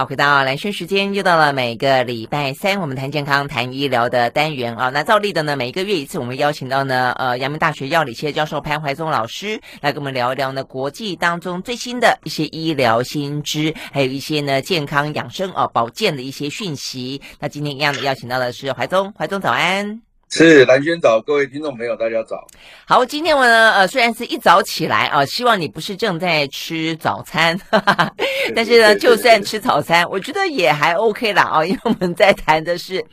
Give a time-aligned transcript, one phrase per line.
[0.00, 4.88] 好，回到兰萱时间，又到了每个礼拜三，我们谈健康、谈医疗的单元啊。
[4.88, 17.20] 那照例的呢，每一个月一次，我们邀请到呢，呃，阳明大学药理系教授潘怀宗老师来跟我们聊一聊呢，国际当中最新的一些医疗新知，还有一些呢健康养生啊、保健的一些讯息。
[17.38, 20.09] 那今天一样的邀请到的是怀宗，怀宗早安。
[20.32, 22.46] 是兰萱早，各位听众朋友，大家早。
[22.86, 28.14] 好，今天我呢，呃，虽然是一早起来啊，希望你不是正在吃早餐，哈哈，
[28.54, 33.04] 但是呢，就算吃早餐，我觉得也还 OK 啦啊， 因为我们在谈的是，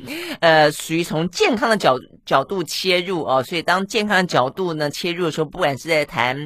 [0.42, 6.38] 呃，属于从健康的角角度切入哦，所以当健康的角度呢切入的时候，不管是在谈，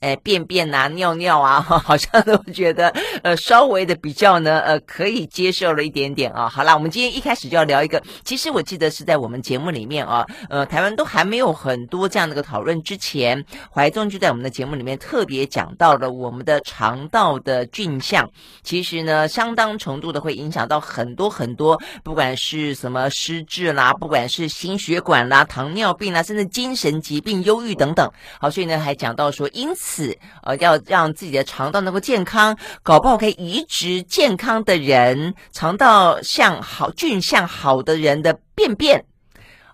[0.00, 2.88] 呃，便便啊、尿尿啊， 好像都觉得
[3.22, 6.48] 呃稍微的比较呢，呃，可以接受了一点点啊。
[6.48, 10.13] 好啦，我们今天一开始就要聊一个，其实我记得是在我们节目里面啊。
[10.14, 18.28] 啊，呃，台湾都还没有很多这样的一个讨论之前，怀宗就在我们的节目里面特别讲到了我们的肠道的菌相，
[18.62, 28.08] 其实呢，相当程度的会影响到很多很多，不管是什么失智啦，不管是心血管啦、糖尿病啦，甚至精神疾病、忧郁等等。
[28.40, 39.04] 好，所以呢，还讲到说，因此，呃，要让自己的肠道能够健康，搞不好可以移植健康的人肠道像好菌相好的人的便便。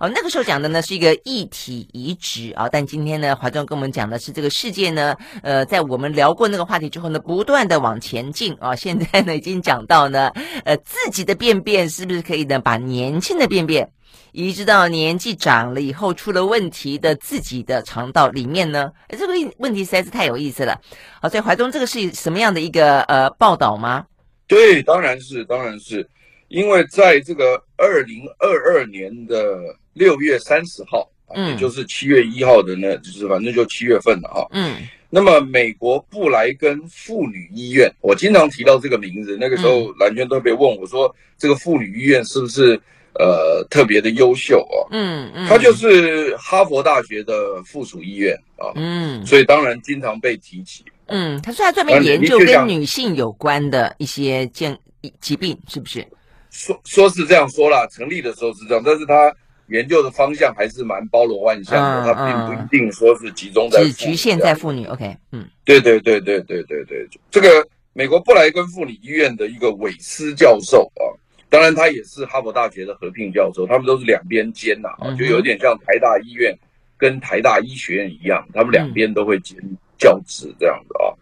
[0.00, 10.30] 哦，那个时候讲的呢是一个异体移植啊，但今天呢，怀宗跟我们讲的是这个世界呢，呃，在我们聊过那个话题之后呢，不断的往前进啊，现在呢已经讲到呢，
[10.64, 13.86] 呃，自己的便便是不是可以呢，把年轻的便便
[14.32, 18.90] 移植到年纪长了以后出了问题的自己的肠道里面呢？
[19.08, 20.80] 诶这个问题实在是太有意思了。
[21.20, 24.06] 好，所以怀宗这个是什么样的一个呃报道吗？
[24.46, 26.08] 对，当然是，当然是，
[26.48, 29.58] 因为在这个二零二二年的。
[30.00, 34.76] 六月三十号，嗯，也就是七月一号的呢，就是反正就七月份了哈，嗯。
[35.12, 42.80] 那么美国布莱根妇女医院，我经常提到这个名字，那个时候蓝娟特别问我说，这个妇女医院是不是
[43.18, 44.88] 呃特别的优秀啊？
[44.92, 50.82] 嗯嗯，它就是哈佛大学的附属医院啊，嗯，所以当然经常被提起。
[51.08, 54.78] 嗯，它是它专门研究跟女性有关的一些健
[55.20, 56.06] 疾病，是不是？
[56.50, 59.34] 说说是这样说啦，成立的时候是这样，但是它。
[59.70, 64.84] 研究的方向还是蛮包罗万象的，它并不一定说是集中在，只局限在妇女。
[64.86, 71.06] OK，嗯，对对对对对对对，这个美国布莱根妇女医院的一个韦斯教授啊，
[71.48, 76.52] 当然他也是哈佛大学的合并教授，他们都是两边兼呐啊，就有点像台大医院
[76.98, 79.56] 跟台大医学院一样，他们两边都会兼
[79.96, 81.14] 教职这样子啊，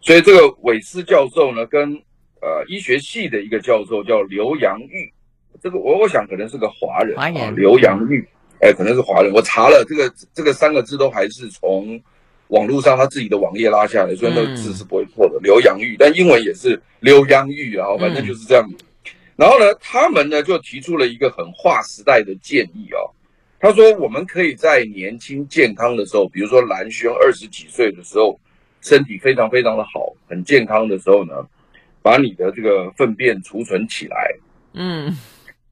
[0.00, 1.92] 所以这个韦斯教授呢，跟
[2.40, 5.13] 呃医学系的一个教授叫刘阳玉。
[5.64, 8.22] 这个我我想可能是个华人，华人刘洋玉，
[8.60, 9.32] 哎，可能是华人。
[9.32, 11.98] 我查了这个这个三个字都还是从
[12.48, 15.38] 网络上他自己的网页拉下来，所以那个字是不会错的。
[15.42, 18.70] 刘洋玉，但英文也是刘洋玉，然后反正就是这样。
[19.36, 23.00] 然后呢，他们呢就提出了一个很划时代的建议啊，
[23.58, 28.38] 他说我们可以在年轻健康的时候，比如说蓝轩二十几岁的时候，
[28.82, 31.32] 身体非常非常的好，很健康的时候呢，
[32.02, 34.30] 把你的这个粪便储存起来，
[34.74, 35.16] 嗯。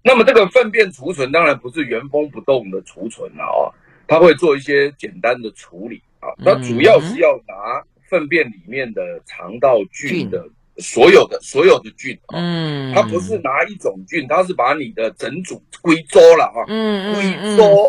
[0.04, 3.70] 那么这个粪便储存当然不是原封不动的储存了啊，
[4.06, 6.28] 它会做一些简单的处理啊。
[6.44, 10.44] 它主要是要拿粪便里面的肠道菌的
[10.78, 17.88] 所有的所有的菌啊，嗯，它不是拿一种菌，它是把你的整组归周了啊，嗯，归周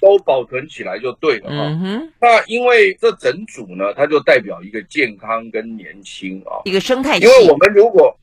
[0.00, 2.02] 都保存起来就对了哈。
[2.20, 7.16] 那因为这整组呢，它就代表一个健康跟年轻啊，一个生态。
[7.16, 8.14] 因为我们如果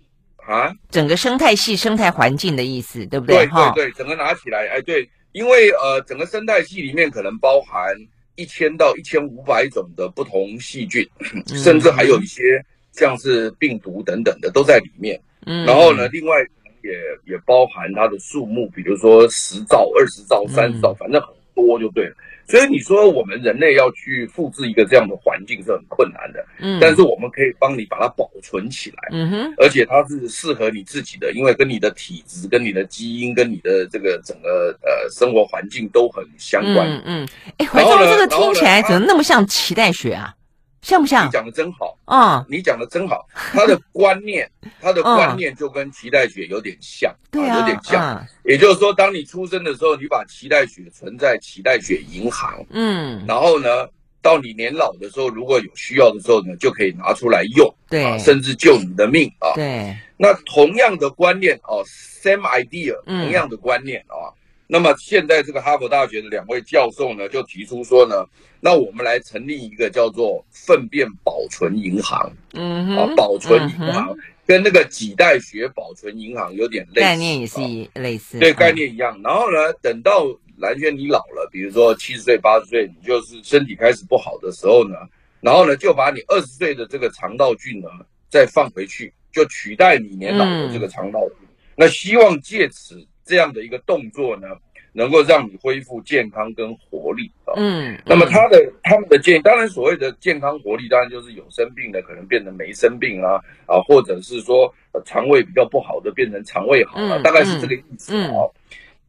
[0.47, 3.45] 啊，整个生态系、生态环境的意思，对不对？
[3.45, 7.95] 对对对，整个拿起来，哎，对，因为呃，整个生态系里面可能包含
[8.35, 11.07] 一千到一千五百种的不同细菌，
[11.47, 15.19] 甚至还有一些像是病毒等等的都在里面。
[15.45, 16.39] 嗯，然后呢，另外
[16.83, 16.91] 也
[17.25, 22.15] 也包含它的数目，比如说十兆、二十兆、三十兆，反正很多就对了。
[22.51, 37.27] 所以你说我们人类要去复制一个这样的环境是很困难的，嗯，但是我们可以帮你把它保存起来，嗯哼，而且它是适合你自己的，因为跟你的体质、跟你的基因、跟你的这个整个呃生活环境都很相关，嗯嗯，
[37.57, 40.35] 哎，怀宗这个听起来怎么那么像脐带血啊？
[40.81, 41.27] 像不像？
[41.27, 42.45] 你讲的真好啊！
[42.49, 44.49] 你讲的真好，他的观念，
[44.81, 48.25] 他的观念就跟脐带血有点像，对啊，有点像。
[48.43, 53.87] 也就是说，当你出生的时候，你把脐带血存在脐带血银行，嗯，然后呢，
[54.21, 59.53] 到你年老的时候，如果有需要的时候呢，就可以拿出来用，对，甚至救你的命啊。
[59.53, 64.33] 对，那同样的观念哦，same idea，同样的观念啊。
[64.65, 68.25] 那么现在这个哈佛大学的两位教授呢，就提出说呢，
[68.63, 74.15] 那我们来成立一个叫做粪便保存银行，嗯，啊，保存银行，
[74.45, 77.59] 跟那个几代学保存银行有点类似，概念也是
[77.95, 79.19] 类似，对，概念一样。
[79.23, 80.27] 然后呢，等到
[80.57, 84.95] 兰萱你老了，比如说七十岁、八十岁，你就是身体开始不好的时候呢，
[85.39, 87.89] 然后呢，就把你二十岁的这个肠道菌呢
[88.29, 91.37] 再放回去，就取代你年老的这个肠道菌。
[91.41, 94.47] 嗯、那希望借此这样的一个动作呢。
[94.93, 104.73] 能够让你恢复健康跟活力啊，嗯，那么他的他们的建议，当然所谓的健康活力，当然就是有生病的可能变成没生病啊，啊，或者是说
[105.05, 108.43] 肠胃比较不好的变成肠胃好了，大概是这个意思啊。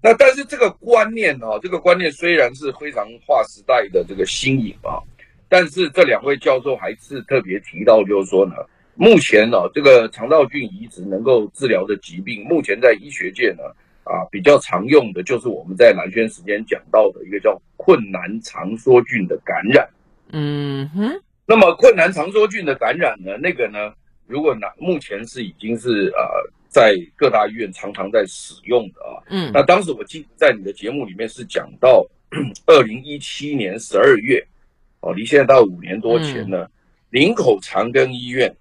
[0.00, 5.02] 那但是这个观念啊，这个观念虽然是非常划时代的这个新颖啊，
[5.48, 8.54] 但是这两位教授还是特别提到，就是说呢，
[8.94, 13.64] 目前呢，这个肠道菌移植能够治疗的疾病，目前在医学界呢。
[14.04, 19.88] 啊，比较常用的就是我们在蓝轩时间讲到的一个叫困难肠梭菌的感染。
[20.32, 23.92] 嗯哼，那么困难肠梭菌的感染呢，那个呢，
[24.26, 29.22] 如果拿，目前是已经是呃，在各大医院常常在使用的啊。
[29.28, 32.04] 嗯，那当时我记得在你的节目里面是讲到
[32.66, 34.44] 二零一七年十二月，
[35.00, 36.70] 哦，离现在到五年多前呢，嗯、
[37.10, 38.52] 林口长庚医院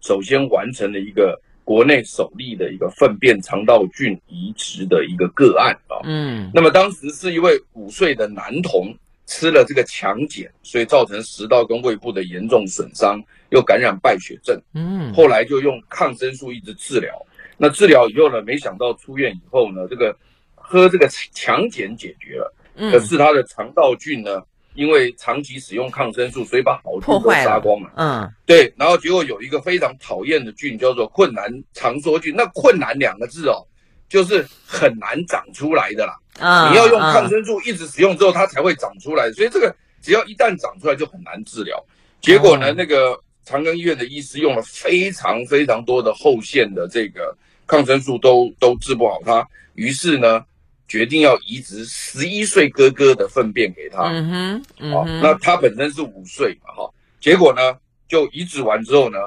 [0.00, 1.40] 首先完成了一个。
[1.66, 8.96] 国内首例的一个粪便肠道菌移植的一个个案啊，嗯，那么当时是一位五岁的男童
[9.26, 13.20] 吃了这个强碱，所以造成食道跟胃部的严重损伤，
[13.50, 17.12] 又感染败血症，嗯，后来就用抗生素一直治疗，
[17.58, 20.16] 那治疗以后呢，没想到出院以后呢，这个
[20.54, 24.40] 喝这个强碱解决了，嗯，可是他的肠道菌呢？
[24.76, 27.90] 因为长期使用抗生素，所以把好菌都杀光了。
[27.96, 28.72] 嗯，对。
[28.76, 32.34] 然后结果有一个非常讨厌的菌，叫做困难肠梭菌。
[32.36, 33.64] 那“困难”两个字哦，
[34.08, 36.14] 就是很难长出来的啦。
[36.38, 39.32] 啊，你要用抗生素一直使用之后，它才会长出来。
[39.32, 41.82] 所以这个只要一旦长出来，就很难治疗。
[42.20, 47.36] 结果呢，那个长庚医院的医师用了非常非常多的后线的这个
[47.66, 49.46] 抗生素，都都治不好它。
[49.74, 50.44] 于是呢。
[50.88, 56.88] 决定要移植十一岁哥哥的粪便给他，嗯哼，嗯哼，好，那他本身是五岁嘛，哈，
[57.20, 57.76] 结果呢，
[58.08, 59.18] 就移植完之后呢，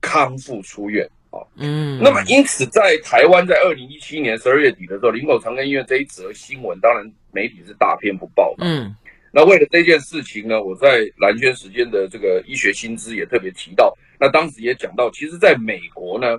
[0.00, 8.96] 康复出院，啊，嗯，那么因此在台湾在二零一七年十二月底的时候，林口长庚医院这一则新闻，当然媒体是大篇不报的，嗯，
[9.30, 16.38] 那为了这件事情呢，我在兰萱时间的这个医学新知也特别提到，那当时也讲到，其实在美国呢，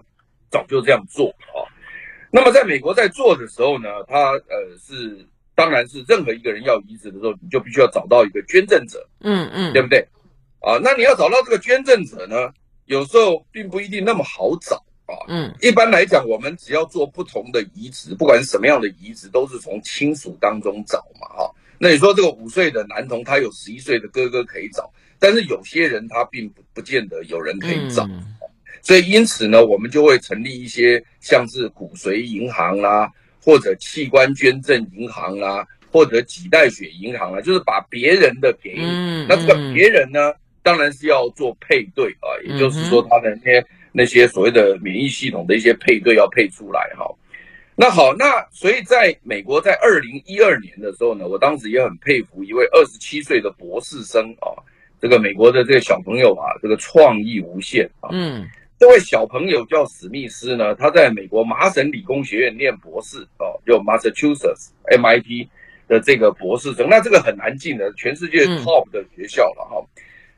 [0.50, 1.62] 早就这样做啊。
[2.36, 10.06] 那么在美国在做的时候呢，他呃是，当然是任何一个人要移植的时候，你就必须要找到一个捐赠者，嗯嗯，对不对？
[10.60, 12.52] 啊，那你要找到这个捐赠者呢，
[12.88, 15.16] 有时候并不一定那么好找啊。
[15.30, 21.50] 嗯，一般来讲，我们只要做不同的移植，不管是什么样的移植，都是从亲属当中找嘛，哈。
[21.80, 28.04] 那你说这个五岁的男童，他有十一岁的哥哥可以找，但是有些人他并不不见得有人可以找。
[28.08, 28.36] 嗯
[28.86, 33.12] 所以，因此呢，我们就会成立一些像是骨髓银行啦，
[33.44, 38.84] 或者器官捐赠银行啦，或者脐带血银行啦，就是把别人的给你。
[38.84, 47.12] 嗯，那这个别人呢，当然是要做配对啊，也就是说，他的那些那些所谓的免疫系统的一些配对要配出来哈。
[47.76, 54.54] 那好，那所以在美国，在二零一二年的时候呢，我当时也很佩服一位二十七岁的博士生啊，
[55.02, 58.10] 这个美国的这个小朋友啊，这个创意无限啊。
[58.12, 58.48] 嗯。
[58.78, 65.48] 这位小朋友叫史密斯呢，他在美国麻省理工学院念博士哦，就 Massachusetts MIT
[65.88, 69.82] 的这个博士生，那这个很难进的，全世界 top 的学校了哈。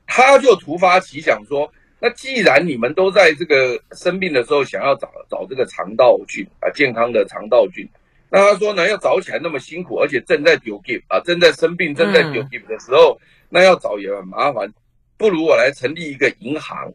[0.06, 1.68] 他就突发奇想说，
[2.00, 7.90] 那既然你们都在这个生病的时候想要找找这个肠道菌啊，健康的肠道菌，
[8.30, 13.20] 那他说呢，要找起来那么辛苦，而且正在丢 give 啊，正在生病正在丢 give 的时候，
[13.50, 14.72] 那要找也很麻烦，
[15.18, 16.94] 不如我来成立一个银行。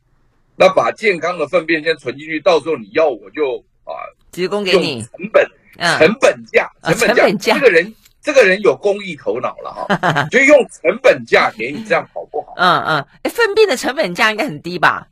[0.62, 3.92] 那把健康的粪便先存进去，到时候你要我就啊
[4.30, 5.44] 提供给你，成本，
[5.98, 12.54] 成本价，成本价，这个人这个人有公益头脑了哈， 就用成本价给你，这样好不好？
[12.56, 15.08] 嗯嗯，哎，粪便的成本价应该很低吧？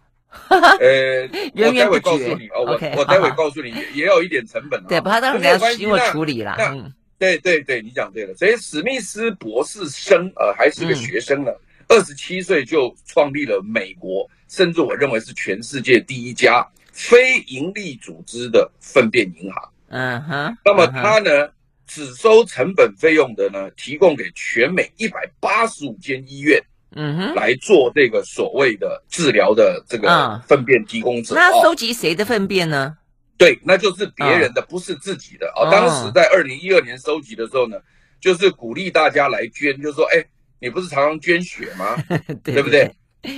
[0.48, 1.28] 呃，
[1.66, 4.80] 我待会告诉你哦，我我待会告诉你，也也有一点成本。
[4.84, 6.54] 对，把它当然要经过处理了。
[6.60, 8.32] 嗯，对对对，你讲对了。
[8.34, 11.50] 所以史密斯博士生呃还是个学生呢，
[11.90, 14.26] 二十七岁就创立了美国。
[14.48, 19.70] 甚至我认为是全世界第一家非营利组织的粪便银行。
[19.90, 21.48] 嗯哼，那么它呢，
[21.86, 26.60] 只收成本费用的呢，提供给全美一百八十五间医院。
[26.96, 31.36] 嗯哼，来做这个所谓的治疗的这个粪便提供者。
[31.36, 32.96] 那收集谁的粪便呢？
[33.38, 35.46] 对，那就是别人的，不是自己的。
[35.54, 37.76] 哦，当时在二零一二年收集的时候呢，
[38.20, 40.26] 就是鼓励大家来捐，就是说，哎，
[40.60, 41.96] 你不是常常捐血吗？
[42.44, 42.90] 对不对？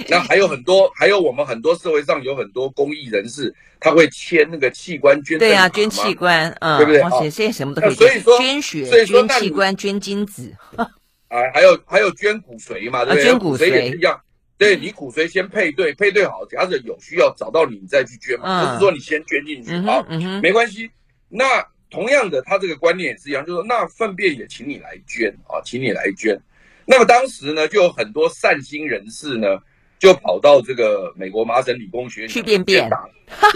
[0.08, 7.30] 那还有很多，还有我们很多社会上有很多公益人士，他会签那个器官捐赠对啊，捐器官，嗯，对不对？
[7.30, 10.86] 现在什么都可以捐，所以说捐血、所以说捐器官、捐精子，啊，
[11.52, 13.24] 还有还有捐骨髓嘛，对不对？
[13.24, 14.20] 捐骨髓也是一样，
[14.56, 20.06] 对你骨髓先配对，配对好，假设有需要找到你，你再去捐嘛，不是说你先捐进去，好，
[20.40, 20.88] 没关系。
[21.28, 21.44] 那
[21.90, 26.40] 同样的，他这个观念也是一样，就是说那粪便也请你来捐啊，请你来捐。
[26.86, 29.58] 那么当时呢，就有很多善心人士呢，
[29.98, 32.90] 就跑到这个美国麻省理工学院去便便，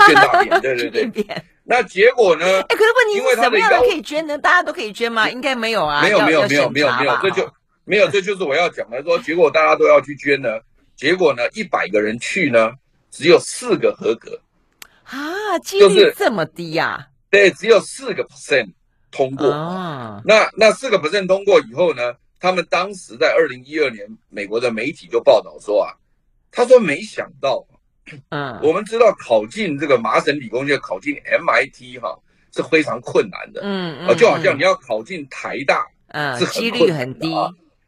[0.06, 1.26] 捐大便， 对对对。
[1.64, 2.44] 那结果呢？
[2.44, 4.38] 哎，可是问题是什么样的可以捐呢？
[4.38, 5.28] 大家都可以捐吗？
[5.28, 6.00] 应该没有啊。
[6.02, 7.52] 没有没有没有没有没有，这就
[7.84, 9.02] 没有，这就是我要讲的。
[9.02, 10.48] 说结果大家都要去捐呢，
[10.94, 12.70] 结果呢，一百个人去呢，
[13.10, 14.40] 只有四个合格
[15.04, 17.08] 啊，几率这么低呀？
[17.30, 18.68] 对，只有四个 percent
[19.10, 19.50] 通过。
[20.24, 22.14] 那那四个 percent 通过以后呢？
[22.38, 25.94] 他们当时在二零一二年，美国的媒体就报道说啊，
[26.50, 27.66] 他说没想到，
[28.30, 32.18] 嗯， 我们知道考进这个麻省理工学院，考进 MIT 哈
[32.54, 37.34] 是非常困难的，嗯嗯，就好像你要考进台大，嗯，是几率很低，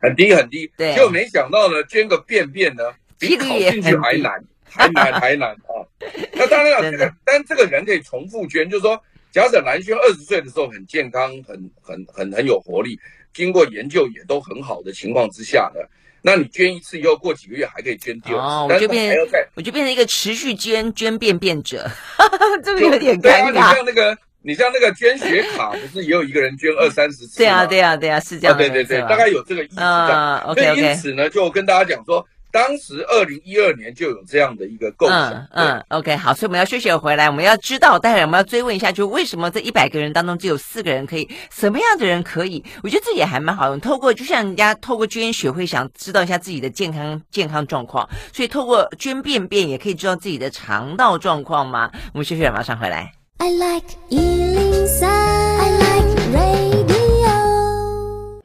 [0.00, 2.82] 很低很低，对，就没想到呢，捐个便便呢，
[3.18, 5.84] 比考进去还难，还难还难啊。
[6.32, 12.98] 那当然了，这个但这个人可以重复捐，就是说，假设蓝轩二十岁的时候很健康，很很很很有活力。
[13.32, 15.80] 经过研究也都很好的情况之下呢，
[16.22, 21.88] 那你捐一次以后过几个月还可以捐第二次，哦，我就变成我就变成一个持续捐捐便便者，
[22.64, 23.58] 这个有点尴尬。
[23.60, 27.38] 啊，你像那个你像那个捐血卡， 不是也有一个人捐二三十次？
[27.38, 28.56] 对啊对啊对啊，是这样。
[28.56, 29.80] 对对对，大概有这个意思。
[29.80, 30.74] 啊，OK OK。
[30.74, 32.26] 所以因此呢，就跟大家讲说。
[32.50, 35.32] 当时二零一二年就有这样的一个构想。
[35.52, 41.28] 嗯嗯，OK，好，所以我们要休息回来，我们要知道，待会我们要追问一下，就为什么这一百个人当中只有四个人可以？
[41.50, 42.64] 什么样的人可以？
[42.82, 43.78] 我觉得这也还蛮好用。
[43.80, 51.90] 透过就像人家透过捐血会想知道一下自己的健康健康状况，所以透过捐便便也可以知道自己的肠道状况吗？
[52.12, 53.12] 我们休息，马上回来。
[53.40, 53.86] I like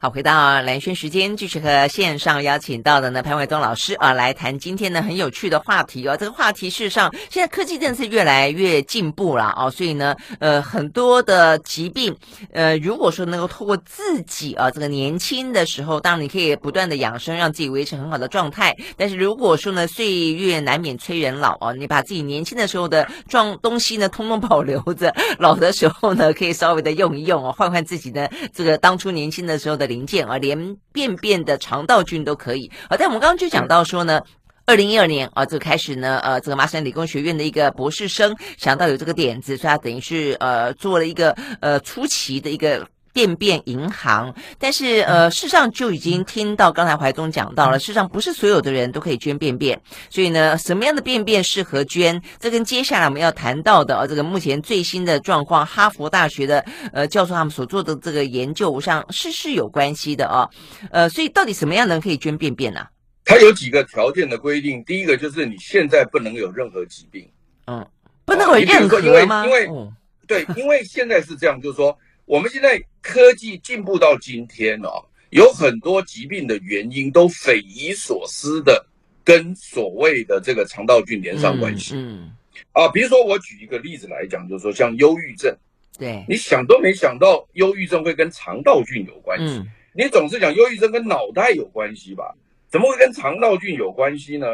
[0.04, 6.18] 好，回到蓝轩时间，继续和线上邀请到的呢潘伟东老师啊来谈今天呢很有趣的话题哦。
[6.20, 12.14] 这个话题事实上，现在科技真的是越来越进步了哦，所以呢，呃，很多的疾病，
[12.52, 18.76] 呃，如果说能够透过自己啊这个年轻的时候，当然你可以不断的养生，让自己维持很好的状态。
[18.98, 29.93] 但是如果说呢，岁月难免催人老哦，你把自己年轻的时候的状东西呢，通通保留着，老的时候呢，可以稍微的用一用哦，换换自己的这个当初年轻的时候的。
[29.94, 30.58] 零件啊，连
[30.92, 32.70] 便便的肠道菌都可以。
[32.90, 32.98] 啊！
[32.98, 34.20] 但我们刚刚就讲到说呢，
[34.66, 41.32] 二零一二年啊，就开始呢，呃，这个麻省理工学院的一个博士生想到有这个点子，所以他等于是呃做了一个
[41.62, 42.88] 呃初期的一个。
[43.14, 49.80] 便便银行，但是呃，事实上就已经听到刚才怀宗讲到了，事实上不是所有的人都可以捐便便，
[50.10, 52.20] 所以呢，什么样的便便适合捐？
[52.40, 60.50] 这跟接下来我们要谈到的呃，这个目前最新的状况，哈佛大学的呃教授他们所做的这个研究上是是有关系的啊，
[60.90, 62.82] 呃，所以到底什么样的人可以捐便便呢？
[63.24, 67.30] 它有几个条件的规定，第一个就是你现在不能有任何疾病，
[67.68, 67.86] 嗯，
[68.26, 69.46] 不能有任何吗？
[69.46, 69.90] 因为因为
[70.26, 71.96] 对，因为现在是这样，就是说。
[72.26, 78.86] 我们现在科技进步到今天哦，有很多疾病的原因都匪夷所思的
[79.24, 81.96] 跟所谓的这个肠道菌连上关系。
[81.96, 82.32] 嗯，
[82.72, 85.56] 啊，比如说我举一个例子来讲，就是说像忧郁症，
[85.98, 89.62] 对，你想都没想到忧郁症会跟肠道菌有关系。
[89.94, 92.34] 你总是讲忧郁症跟脑袋有关系吧？
[92.70, 94.48] 怎么会跟肠道菌有关系呢？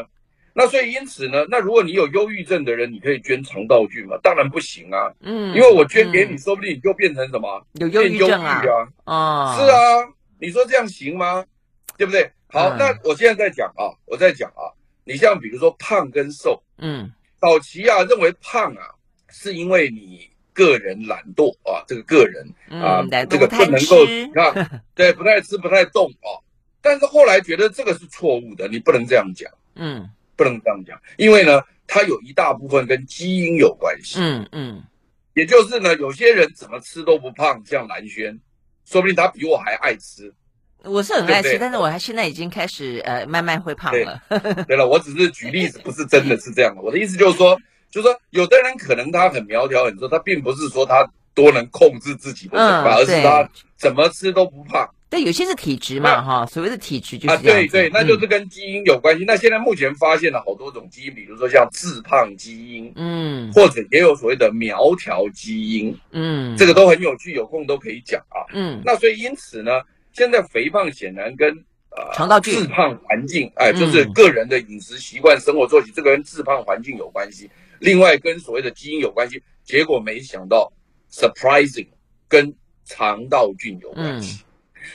[0.59, 4.17] 那所以因此呢，那如果你有忧郁症的人，你可以捐肠道菌吗？
[4.21, 5.09] 当然不行啊。
[5.21, 7.65] 嗯，因为我捐给你，说不定你就变成什么？
[7.75, 8.61] 有忧郁症啊？
[9.05, 9.77] 啊，是啊。
[10.37, 11.45] 你说这样行吗？
[11.97, 12.29] 对不对？
[12.47, 14.67] 好，那我现在在讲啊，我在讲啊。
[15.05, 18.83] 你像比如说胖跟瘦，嗯，早期啊认为胖啊
[19.29, 22.45] 是因为你个人懒惰啊，这个个人
[22.83, 26.35] 啊，这个不能够你看， 对，不太吃不太动啊。
[26.81, 29.49] 但是后来觉得这个是错误的，你不能这样讲。
[29.75, 30.09] 嗯。
[30.39, 34.19] 不能这样讲，因为呢，它有一大部分跟基因有关系。
[34.21, 34.81] 嗯嗯，
[35.33, 38.39] 也就是呢，有些人怎么吃都不胖，像兰轩，
[38.85, 40.33] 说不定他比我还爱吃。
[40.85, 44.21] 我是很爱吃，但是我还现在已经开始呃慢慢会胖了。
[44.65, 46.81] 对了，我只是举例子，不是真的是这样的。
[46.81, 47.59] 我的意思就是说，
[47.91, 54.89] 就是说，有的人可能他很苗条，很瘦，他并不是说他多能控制自己的嘴巴，而是他怎么吃都不胖。
[55.09, 59.25] 对，有些是体质嘛，哈，所谓的体质就是啊，对对，那就是跟基因有关系。
[59.25, 68.79] 那现在目前发现了好多种基因，比如说像致胖基因，嗯，或者也有所谓的苗条基因，嗯，这个都很有趣，有空都可以讲啊，嗯。
[68.85, 69.71] 那所以因此呢，
[70.13, 71.49] 现在肥胖显然跟
[71.89, 77.49] 呃肠道菌、致胖环境，哎，就是个人的饮食习惯、生活作息，这个跟致胖环境有关系。
[77.79, 80.71] 另外跟所谓的基因有关系，结果没想到
[81.11, 81.87] surprising
[82.27, 82.53] 跟
[82.85, 84.43] 肠道菌有关系，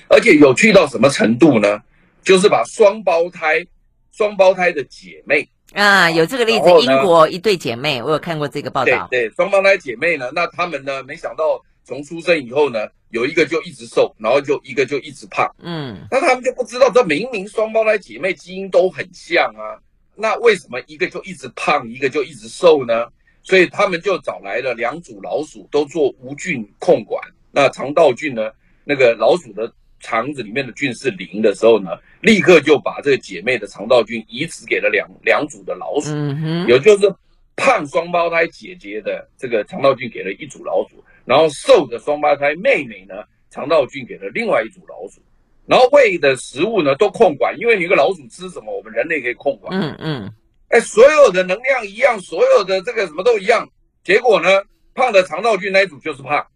[0.09, 1.81] 而且有趣到什么程度呢？
[2.23, 3.65] 就是把双胞胎、
[4.13, 9.07] 双胞胎的姐妹啊，有这个例子，英国一对姐妹，我有看过这个报道。
[9.11, 15.47] 对对，双胞胎姐妹呢，那她们呢，没想到从出生以后呢，有一个就一直瘦，然后就一个就一直胖。
[15.63, 19.77] 嗯，那他们就不知道，这明明双胞胎姐妹基因都很像啊，
[20.15, 23.07] 那为什么一个就一直胖，一个就一直瘦呢？
[23.43, 27.23] 所以他们就找来了两组老鼠，都做无菌控管。
[27.51, 28.51] 那肠道菌呢，
[28.85, 29.73] 那个老鼠的。
[30.01, 37.11] 肠子里面的菌是零的时候呢，立刻就把这个姐妹的肠道菌移植给了两两组的老鼠，嗯哼，也就是
[37.57, 43.15] 胖双胞胎姐姐的这个肠道菌给了一组老鼠，然后瘦的双胞胎妹妹呢，
[43.49, 45.23] 肠道菌给了另外一组老鼠，
[45.65, 50.33] 然后喂的食物呢都控管，因为你一个老鼠吃什么，我们人类可以控管，嗯嗯，
[50.69, 53.67] 哎，所有的能量一样，所有的这个什么都一样，
[54.05, 54.49] 结果呢，
[54.93, 56.47] 胖的肠道菌那一组就是胖。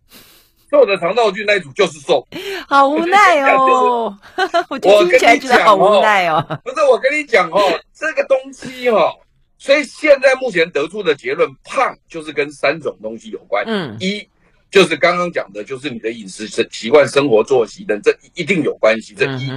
[0.71, 2.27] 瘦的肠道菌那一组就是瘦，
[2.69, 4.17] 好无奈哦！
[4.69, 6.45] 我听起来觉得好无奈哦。
[6.65, 7.59] 不是我跟你讲哦，
[7.95, 9.13] 这个东西哦，
[9.59, 13.65] 所以现在目前得出的结论，胖就是跟三种东西有关。
[13.67, 14.27] 嗯，一
[14.71, 19.15] 就是刚刚讲的，就是你的饮食习惯、生活作息等，这一定有关系。
[19.15, 19.51] 这一，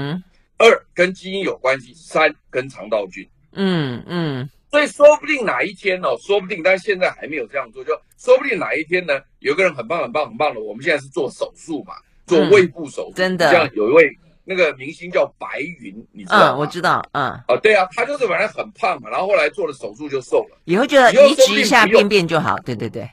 [0.58, 3.28] 二跟基因有关系，三跟肠道菌。
[3.54, 4.50] 嗯嗯。
[4.72, 11.94] 所以说不定哪一天哦，说不定，但是现在还没有这样做，就说不定哪一天呢，有个人很棒很棒很棒的，我们现在是做手术嘛，
[12.26, 14.10] 做胃部手术，真的，像有一位
[14.46, 16.56] 那个明星叫白云，你知道吗？
[16.56, 23.08] 嗯，我知道，嗯，啊，对啊，他就是本来很胖嘛，然后后来做了手术就瘦了，以后觉得移植一下便便就好，对对对。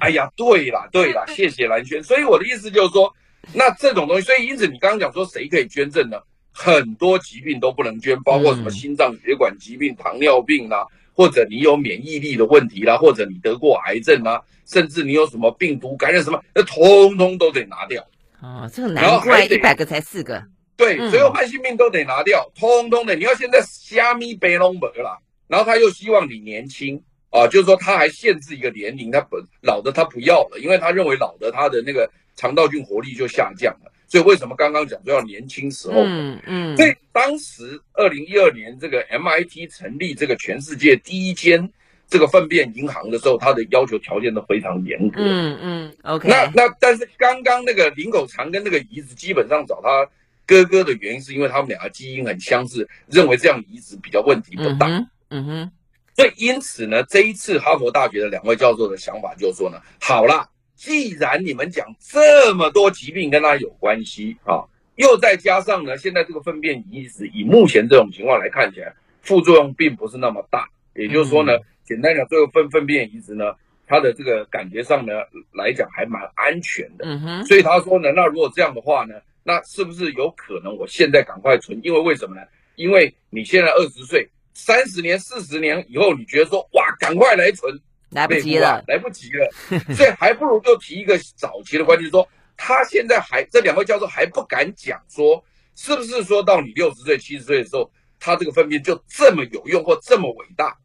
[0.00, 2.02] 哎呀，对啦对啦， 谢谢蓝轩。
[2.02, 3.12] 所以我的意思就是说，
[3.52, 6.18] 那这种东西，所以因此你刚刚讲说谁可以捐赠呢？
[6.56, 10.86] 很多疾病都不能捐，包括什么心脏血管疾病、糖尿病啦。
[11.14, 18.04] 或者你有免疫力的问题啦，或者你得过癌症啦，甚至你有什么病毒感染什么，那通通都得拿掉。
[18.42, 20.42] 哦，这个难怪一百个才四个。
[20.76, 23.14] 对，所有慢性病都得拿掉，通通的。
[23.14, 33.92] 你要现在虾米白拢没啦，然后他又希望你年轻啊，就是说他还限制一个年龄，他不老的他不要了，因为他认为老的他的那个肠道菌活力就下降了。
[34.14, 35.94] 所以为什么刚刚讲说要年轻时候？
[36.06, 36.76] 嗯嗯。
[36.76, 41.68] 所以当时二零一二年这个 MIT 成立这个全世界第一间
[42.08, 45.20] 这个粪便银行的时候，它的要求条件都非常严格。
[45.20, 45.96] 嗯嗯。
[46.04, 46.28] OK。
[46.28, 50.08] 那那但是刚刚那个林狗长跟那个移植基本上找他
[50.46, 54.86] 哥哥的原因，是因为他们两个基因很相似，认为这样移植比较问题不大。
[55.30, 55.72] 嗯哼。
[56.14, 60.48] 所以因此呢，这一次哈佛大学的两位教授的想法就是说呢，好啦。
[60.74, 64.64] 既然你们讲这么多疾病跟它有关系啊，
[64.96, 70.68] 又再加上呢，现在这个粪便移植以目前这种情况来看起来，副作用并不是那么大。
[70.94, 71.52] 也就是说呢，
[71.84, 73.54] 简单讲，这个粪粪便移植呢，
[73.86, 75.12] 它的这个感觉上呢
[75.52, 77.04] 来讲还蛮安全的。
[77.04, 77.46] 嗯哼。
[77.46, 81.80] 所以他说呢，那如果这样的话呢，那是不是有可能我现在赶快存？
[81.82, 82.42] 因为为什么呢？
[82.76, 87.80] 因为你现在二十岁，三十年、四十年以后，你觉得说哇，赶快来存。
[88.14, 89.50] 来不及了，来不及了，
[89.94, 100.76] 所以还不如就提一个早期的观念，说他现在还这两位教授还不敢讲说，是不是说到你六十岁、七十岁的时候，他这个粪便就这么有用或这么伟大？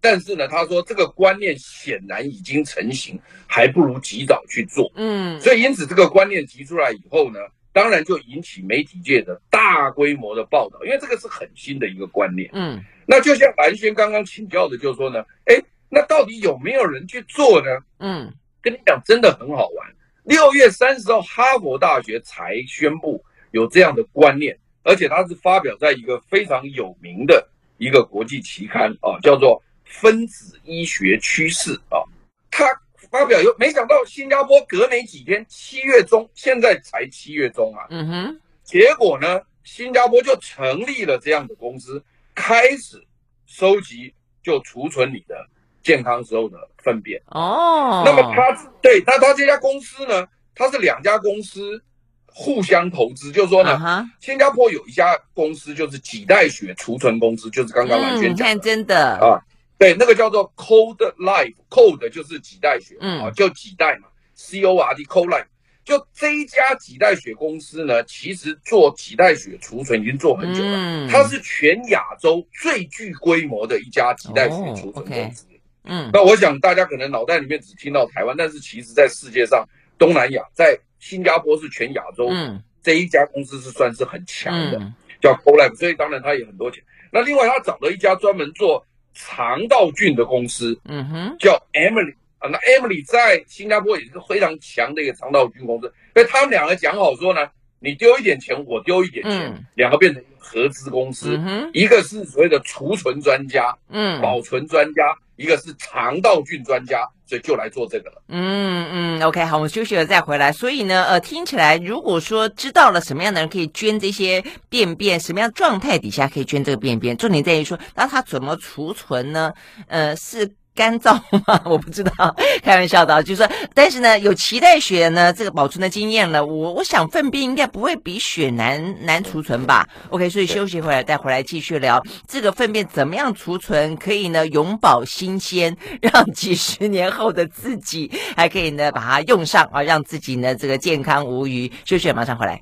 [0.00, 4.92] 但是呢，他说这个观念显然已经成型，还不如及早去做。
[4.96, 7.40] 嗯，所以因此这个观念提出来以后呢，
[7.72, 12.50] 当然就引起媒体界的大规模的报道，因为这个是很新的一个观念。
[12.52, 15.58] 嗯，那就像蓝轩刚刚请教的，就是说呢，哎。
[15.88, 17.68] 那到底有没有人去做呢？
[17.98, 19.94] 嗯，跟你讲，真的很好玩。
[20.24, 32.02] 六月三十号，哈佛大学才宣布有这样的观念，而且它是发表在一个非常有名的一个国际期刊啊，叫做《分子医学趋势》啊。
[32.50, 32.64] 它
[33.10, 37.86] 发表有，没想到新加坡隔没几天，七月中，现在才七月中啊。
[37.90, 42.02] 嗯哼，结果呢，新加坡就成立了这样的公司，
[42.34, 43.04] 开始
[43.46, 45.46] 收集就储存你的。
[45.84, 51.80] 健康时候的粪便哦，那么他对他他这家公司呢，他是两家公司
[52.26, 54.10] 互相投资，就是说呢，uh huh.
[54.18, 59.18] 新加坡有一家公司就是几代血储存公司，就是刚刚完全讲真的。
[59.18, 59.38] 啊，
[59.78, 63.20] 对，那个叫做 Code Life，Code 就是几代血，嗯。
[63.20, 65.46] 啊，就脐带嘛，C O R D Code Life，
[65.84, 75.44] 就这一家几代血公司呢，其实做几代血储存已经做很久了，嗯、它是全亚洲最具规模的一家几代血储存公司。
[75.44, 75.53] Oh, okay.
[75.84, 79.66] 嗯，那我想大家可能脑袋里面只听到台湾，但是其实在世界上，
[79.98, 84.80] 东南亚在新加坡是全亚洲，嗯，这一家公司是算是很强的，
[85.20, 86.82] 叫 CoLab，所以当然他也很多钱。
[87.10, 92.48] 那另外他找了一家专门做肠道菌的公司，嗯哼，叫 Emily 啊。
[92.48, 97.46] 那 Emily 在新加坡也是非常强的一个肠道菌公司，所以他们两个讲好说呢，
[97.84, 105.02] 你丢一点钱，我丢一点钱，嗯、两个变成合资公司，嗯、一个是所谓的储存专家，嗯，保存专家。
[105.36, 108.22] 一个是肠道菌专家，所以就来做这个了。
[108.28, 110.52] 嗯嗯，OK，好，我们休息了再回来。
[110.52, 119.52] 所以呢，呃，听起来如果说知道了什么样的人可以捐这些便便，什么样状态底下可以捐这个便便，重点在于说，那它怎么储存呢？
[119.88, 120.48] 呃，是。
[120.74, 121.14] 干燥
[121.46, 121.60] 吗？
[121.66, 141.70] 我不知道， 开玩笑的，就是说，但是呢，有脐带血呢，这个保存的经验了，我我想粪便应该不会比血难难储存吧？OK，所以休息回来再回来继续聊这个粪便怎么样储存，可以呢永保新鲜， 让几十年后的自己还可以呢把它用上啊，让自己呢这个健康无虞。
[141.84, 142.60] 休息，马上回来。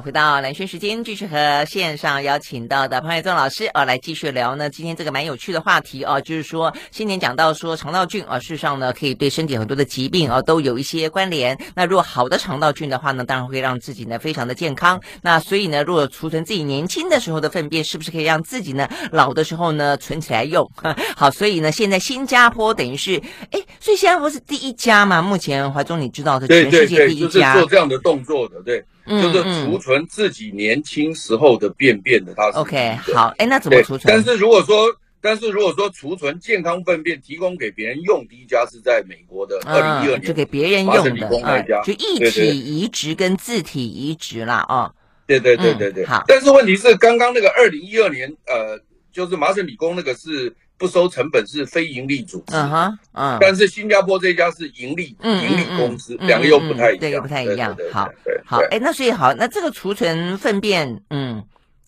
[0.00, 4.68] 回到蓝轩时间，继续和线上邀请到的潘岳宗老师啊，来继续聊呢。
[4.68, 11.58] 今天这个蛮有趣的话题啊，就是说先前讲到说肠道菌啊，事实上呢可以对身体很多的疾病啊都有一些关联。
[11.74, 15.00] 那如果好的肠道菌的话呢，当然会让自己呢非常的健康。
[15.22, 20.70] 那所以呢，如果储存自己年轻的时候的粪便，是不是可以让自己呢老的时候呢存起来用？
[21.16, 25.22] 好，所以呢，现在新加坡等于是，哎，所以新加坡是第一家嘛？
[25.22, 28.84] 目前怀宗你知道的全世界第一家，对对对，就是做这样的动作的，对。
[29.06, 34.12] 就是储存自己年轻时候的便便的，它是 OK 好，哎，那怎么储存？
[34.12, 34.86] 但是如果说，
[35.20, 44.64] 但是如果说储存健康粪便提供给别人用，第一家是在美国的二零一二年，就给别人用的，就一体移植跟自体移植啦。
[44.68, 44.92] 哦，
[45.26, 46.04] 对对对对对。
[46.04, 48.78] 好，但是问题是，刚刚那个二零一二年，呃，
[49.12, 50.54] 就是麻省理工那个是。
[50.78, 57.74] 不收成本是非盈利组织，嗯哼，嗯，但是新加坡这家是盈利，盈利公司，两个又不太一样，对，又不太一样。
[57.90, 61.42] 好，对，好，哎，那所以好，那这个储存粪便，嗯，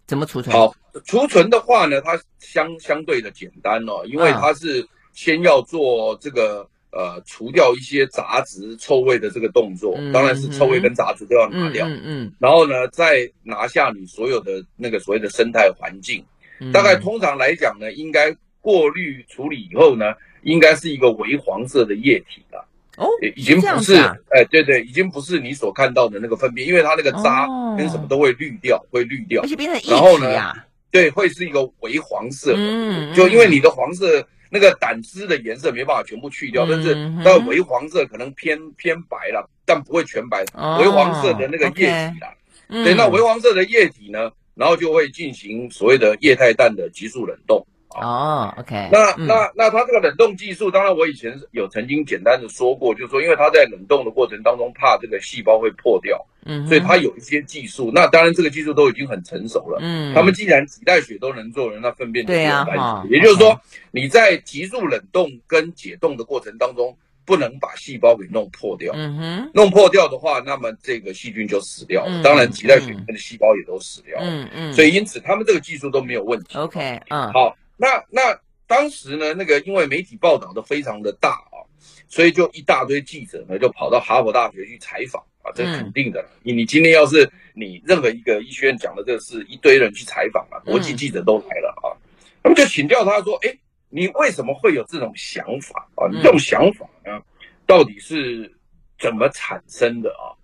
[0.07, 0.57] 怎么储存？
[0.57, 0.75] 好，
[1.05, 16.25] 储存的话呢，它相相对的简单哦，因为它是先要做这个呃除掉一些杂质、臭味的这个动作，当然是臭味跟杂质都要拿掉，嗯嗯，然后呢，再拿下你所有的那个所谓的生态环境，
[16.73, 18.35] 大概通常来讲呢，应该。
[18.61, 22.65] 过滤处理以后呢，应该是一个微黄色的液体了。
[22.97, 23.95] 哦，已经不是，
[24.31, 29.41] 哎，对对，已经不是你所看到的那个粪便，因为它那个渣跟什么都会滤掉，会滤掉。
[29.43, 30.53] 而且变成液体然后呢，
[30.91, 32.55] 对，会是一个微黄色。
[32.57, 40.45] 嗯，就因为你的黄色那个胆汁的颜色没办法全部去掉，但是它的微黄色可能偏偏白了，但不会全白，
[40.81, 42.35] 微黄色的那个液体啦。
[42.69, 47.65] 对，那微黄色的液体呢，然后就会进行所谓的液态氮的急速冷冻。
[47.91, 57.91] 哦，OK，那那那它这个冷冻技术，当然我以前有曾经简单的说过，就是说，因为它在冷冻的过程当中，怕这个细胞会破掉，嗯，所以它有一些技术。
[57.93, 63.11] 那当然这个技术都已经很成熟了，嗯，他们既然脐带血都能做人，那粪便就不用担心。
[63.11, 63.59] 也就是说，
[63.91, 72.23] 你在急速冷冻跟解冻的过程当中，不能把细胞给弄破掉，嗯哼，弄破掉的话，那么这个细菌就死掉了。
[72.23, 76.57] 当然，脐带血里面的细胞也都死掉了，嗯嗯，所以因此他们这个技术都没有问题。
[76.59, 77.57] OK，嗯，好。
[77.79, 81.65] 那那当时呢，那个因为媒体报道的非常的大啊，
[82.09, 86.23] 所以就一大堆记者呢就跑到哈佛大学去采访啊，这肯定的。
[86.43, 91.95] 你你今天要是你任何一个医学院讲的这个事，一堆人去采访啊，国际记者都来了啊，
[92.43, 93.57] 他们就请教他说，哎，
[93.89, 96.09] 你为什么会有这种想法啊？
[96.11, 97.23] 你这种想法呢，
[97.65, 98.53] 到底是
[98.99, 100.35] 怎么产生的啊？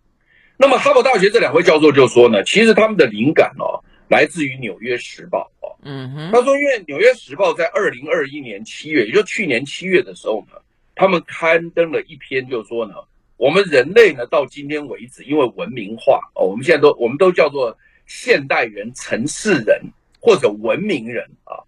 [0.56, 5.50] 那么哈佛大学这两位教授就说呢，其实他们的灵感哦，来自于《纽约时报》。
[5.84, 10.56] 嗯哼，他说，因为《纽约时报》在二零二一年七月，也就去年七月的时候呢，
[10.94, 12.94] 他们刊登了一篇，就说呢，
[13.36, 19.78] 我们人类呢到今天为止，因为文明化哦，我们现在都我们都叫做现代人、城市人
[20.20, 21.60] 或者文明人啊，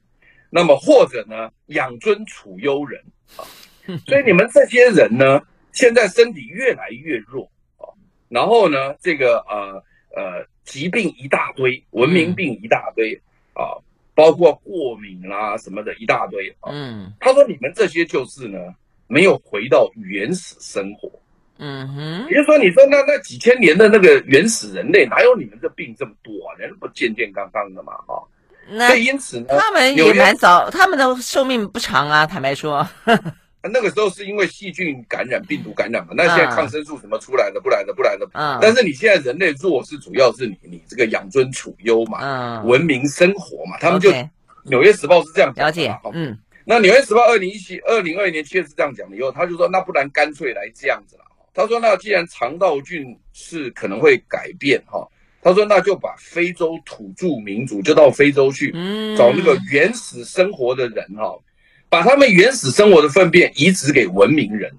[0.48, 3.02] 那么或者呢养尊处优人
[3.37, 3.44] 啊，
[4.09, 7.85] 所以你们这些人呢，现在身体越来越弱啊，
[8.31, 9.85] 然后呢，这个呃
[10.16, 13.14] 呃疾病一大堆，文明病一大堆
[13.52, 13.76] 啊。
[14.16, 16.72] 包括过敏啦、啊、什么的一大堆啊。
[16.72, 18.59] 嗯，他说你们这些就是呢，
[19.07, 21.09] 没有回到原始生活。
[21.59, 26.57] 嗯哼，比如说，你说那那几千年的那个原始人类，哪有你们这病这么多啊？
[26.59, 28.18] 人不健健康康的嘛，啊。
[28.68, 32.26] 那因此呢，他们也蛮早，他们的寿命不长啊。
[32.26, 32.87] 坦白说。
[33.72, 36.12] 那个时候是因为细菌感染、病毒感染嘛？
[36.16, 37.61] 那现在抗生素什么出来的？
[37.61, 38.29] 不来的，不来的。
[38.33, 38.59] 嗯。
[38.61, 44.11] 但是你现在人类弱是主要是你你这个养尊处优嘛，嗯，文明生活嘛，他们就
[44.64, 45.70] 《纽约时报》是这样讲的。
[45.70, 45.98] 了解。
[46.12, 46.38] 嗯。
[46.64, 51.22] 那《纽约时报》二零一七二零二一年七月是这样讲的，以后他就说，那不然干脆来这样子了，
[51.55, 55.07] 他说那既然肠道菌是可能会改变哈，
[55.42, 58.72] 他说那就把非洲土著民族就到非洲去，
[59.16, 61.38] 找那个原始生活的人哈，
[61.88, 64.72] 把他们原始生活的粪便移植给文明人，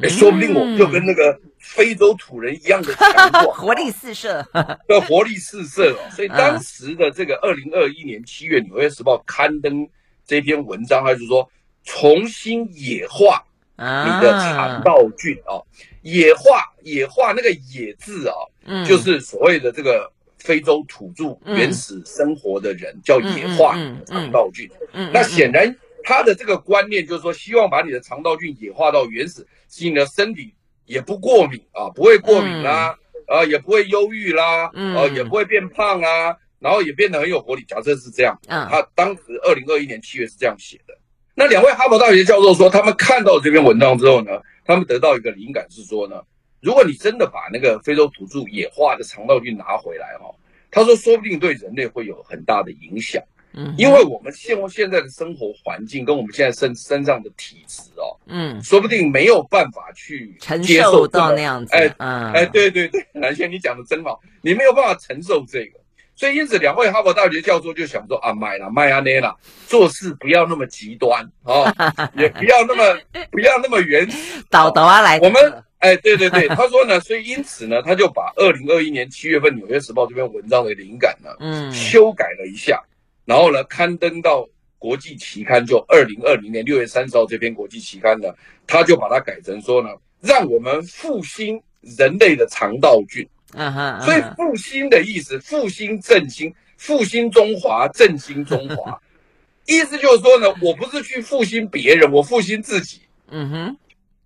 [0.00, 4.46] 哎，说不定我们就跟那个非洲土人一样的强壮， 活力四射，
[4.88, 5.98] 对活力四射哦。
[6.14, 9.88] 所以当时的这个二零二一年七月，《纽约时报》刊登
[10.26, 11.50] 这篇文章，他就说
[11.84, 13.44] 重新野化。
[13.76, 13.84] 你
[14.22, 15.58] 的肠道菌啊，
[16.02, 18.34] 野化野化那个野字啊，
[18.66, 23.74] 嗯，就是所谓的这个非洲土著原始生活的人叫野化
[24.06, 24.70] 肠道菌。
[24.92, 37.64] 嗯，那显然他的这个观念就是说，希望把你的肠道菌野化到原始，使你的身体也不过敏啊，不会过敏啦，啊，也不会忧郁啦，啊，也不会变胖啊，然后也变得很有活力。
[37.66, 38.38] 假设是这样，
[38.70, 40.94] 他当时二零二一年七月是这样写的。
[41.34, 46.22] 那两位哈佛大学教授说，他们看到这篇文章之后呢，他们得到一个灵感是说呢，
[46.60, 50.26] 如果你真的把那个非洲土著野化的肠道菌拿回来哈，
[50.70, 53.22] 他说说不定对人类会有很大的影响，
[53.56, 61.94] 嗯，因为我们现现在的生活环境跟我们现在身身上的体质哦，嗯，说不定没有办法去接受到那样子，哎，
[62.34, 65.78] 哎，对对对，南轩你讲的真好，你没有办法承受这个。
[66.16, 69.34] 所以，因此，两位哈佛大学教授就想说啊，买了麦阿内啦，
[69.66, 71.74] 做事不要那么极端啊，
[72.16, 72.96] 也不要那么
[73.32, 74.40] 不要那么原始。
[74.48, 82.80] 导导啊，来，我们哎，对对对，他说呢，所以因此呢，他就把二零二一年七月份《纽约时报》这篇文章的灵感呢，嗯，修改了一下，
[83.24, 84.46] 然后呢，刊登到
[84.78, 88.28] 国际期刊，就二零二零年六月三十号这篇国际期刊呢，
[88.66, 89.88] 他就把它改成说呢，
[90.20, 93.26] 让我们复兴人类的肠道菌。
[93.56, 99.00] 嗯哼，所以复兴的意思，复兴振兴，复兴中华，振兴中华，
[99.66, 103.00] 意思就是说呢，我不是去复兴别人，我复兴自己。
[103.30, 103.76] 嗯哼，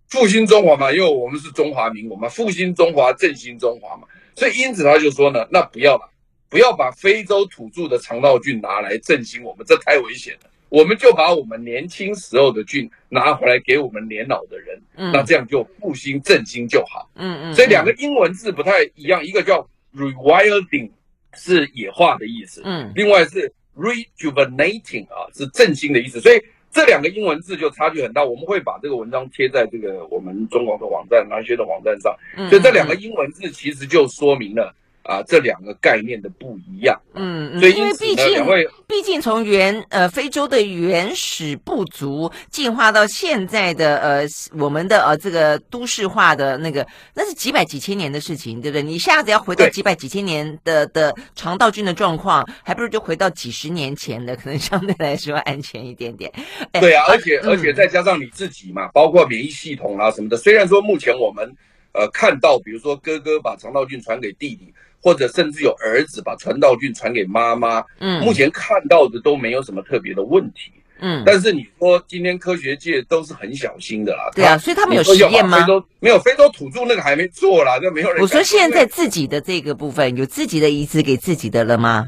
[0.09, 6.11] 复兴中华嘛，因为我们是中华民国嘛，复兴中华，振兴中华嘛，所以因此他就说呢，那不要了，
[6.49, 10.51] 不要把非洲土著的肠道菌拿来振兴我们，这太危险了。
[10.71, 17.55] 我们就把我们年轻时候的菌拿回来给我们年老的人，嗯，那这样就复兴振兴就好，嗯嗯。
[17.55, 20.91] 所以两个英文字不太一样，一个叫 rewilding
[21.33, 26.39] 是野化的意思，嗯，另外是 rejuvenating 啊是振兴的意思，所以
[26.71, 28.23] 这两个英文字就差距很大。
[28.23, 32.15] 我们会把这个文章贴在这个我们中国的网站、南轩的网站上，
[32.51, 34.75] 所以这两个英文字其实就说明了。
[35.09, 38.45] 啊，这两个概念的不一样，嗯，所以因为毕竟
[38.87, 44.27] 毕竟从原呃非洲的原始部族进化到现在的呃
[44.59, 48.83] 我们的呃这个都市化的那个，那是几百几千年的事情，对不对？
[48.83, 56.31] 你一下子要回到几百几千年的的肠道菌的状况，还不如就回到几十年前的，可能相对来说安全一点点。
[56.73, 60.37] 对啊，而且、嗯、而且再加上你自己嘛，包括免疫系统啊什么的。
[60.37, 61.51] 虽然说目前我们
[61.95, 64.71] 呃看到，比如说哥哥把肠道菌传给弟弟。
[65.09, 75.61] 或者甚至有儿子把传道菌传给妈妈，嗯，目前看到的都没有什么特别的问题，嗯，但是你说今天科学界都是很小心的啦，对啊，所以他们有实验吗？
[75.61, 78.21] 非洲没有，非洲土著那个还没做啦，就没有人。
[78.21, 82.05] 我说现在自己的这个部分有自己的移植给自己的了吗？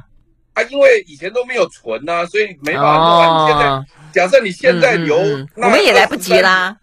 [0.53, 3.47] 啊，因为以前都没有存呐，所以没办法做。
[3.47, 5.17] 你现在假设你现在留，
[5.57, 6.77] 我们也来不及啦。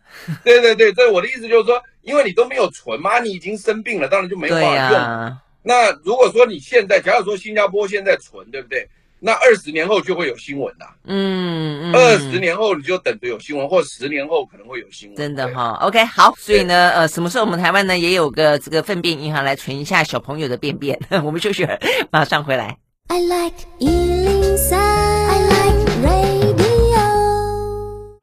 [0.44, 5.38] 对对对，所以我的意思就是说，因为你都没有存嘛，你已经生病了，当然就没办法用。
[5.68, 8.88] 那如果说你现在，假如说新加坡现在存，对不对？
[9.20, 10.86] 那二十年后就会有新闻的。
[11.06, 15.18] 嗯，二十年后你就等着有新闻，或十年后可能会有新闻。
[15.18, 16.34] 真的哈，OK，好。
[16.38, 20.98] 所以呢，呃，什么时候我们台湾呢也有个这个粪便银行来存一下小朋友的便便？
[21.26, 21.68] 我们休息，
[22.12, 22.78] 马上回来。
[23.10, 23.56] I like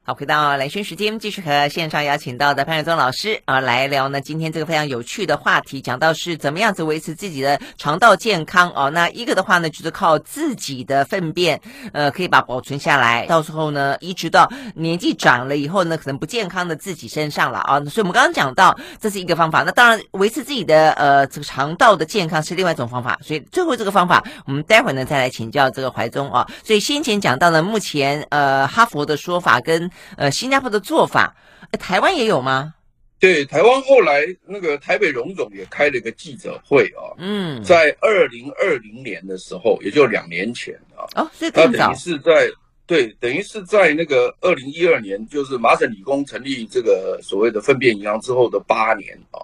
[0.07, 4.21] 好，回到兰萱时间，继续和线上邀请到的潘月宗老师啊来聊呢。
[4.21, 8.90] 今天这个非常有趣的话题，讲到是怎么样子维持自己的肠道健康哦。
[8.90, 11.59] 那一个的话呢，就是靠自己的粪便，
[11.95, 17.81] 呃，可以把保存下来，到时候呢，移植到年纪长了以后呢，可能不健康的自己身上了啊。
[17.87, 19.62] 所以我们刚刚讲到，这是一个方法。
[19.62, 23.19] 那当然，维持自己的呃这个肠道的健康是另外一种方法。
[23.23, 26.47] 所以最后这个方法，我们待会呢再来请教这个怀宗啊。
[26.62, 31.37] 所以先前讲到呢，目前呃哈佛的说法跟呃，新加坡的做法，
[31.78, 32.74] 台湾也有吗？
[33.20, 42.50] 对，台湾后来那个台北荣总也开了一个记者会啊，嗯，在二零二零年的时候，也就两年前啊，哦，所以更早，他等于是在
[42.87, 49.40] 对，等于是在那个二零一二年，就是麻省理工成立这个所谓的粪便银行之后的八年啊，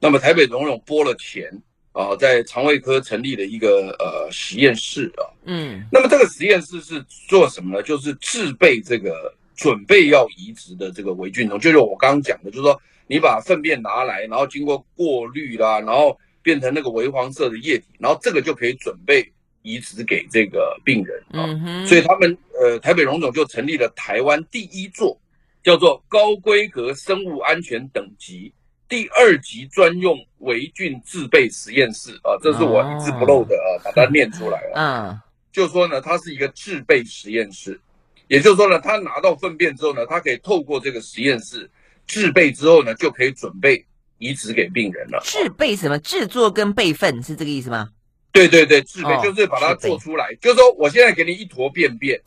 [0.00, 1.48] 那么台北荣总拨了钱
[1.92, 7.82] 啊，在肠胃科成立了一个呃实验室啊，嗯，那么这个实验室是做什么呢？
[7.84, 9.32] 就是制备这个。
[9.54, 19.30] 准备要移植的这个微菌丛，就是我刚刚讲的，就是说你把粪便拿来，然后经过过滤啦，然后变成那个微黄色的液体，然后这个就可以准备
[19.62, 21.46] 移植给这个病人啊。
[21.86, 25.18] 所以他们呃台北荣总就成立了台湾第一座
[25.62, 28.52] 叫做高规格生物安全等级
[28.88, 34.72] 第二级专用微菌制备实验室啊，这是我一字不漏的啊，把它念出来了。
[34.76, 35.20] 嗯。
[35.52, 37.80] 就说呢，它是一个制备实验室。
[38.28, 41.70] 也就是说呢，他拿到粪便之后呢，他可以透过这个实验室
[42.06, 43.84] 制备之后呢，就可以准备
[44.18, 45.20] 移植给病人了。
[45.24, 45.98] 制备什么？
[45.98, 47.88] 制作跟备份是这个意思吗？
[48.32, 50.24] 对对对，制备就是把它做出来。
[50.26, 52.20] 哦、就是说，我现在给你一坨便便，